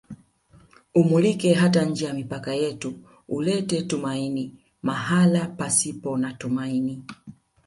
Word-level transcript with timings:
Umulike 0.95 1.53
hata 1.53 1.85
nje 1.85 2.05
ya 2.05 2.13
mipaka 2.13 2.53
yetu 2.53 2.93
ulete 3.27 3.81
tumaini 3.81 4.55
mahala 4.81 5.47
pasipo 5.47 6.17
na 6.17 6.33
tumaini 6.33 7.03